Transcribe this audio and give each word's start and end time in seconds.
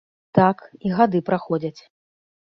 Так, 0.37 0.63
і 0.87 0.95
гады 0.97 1.21
праходзяць. 1.29 1.77